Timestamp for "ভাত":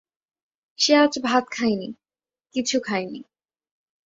1.23-1.45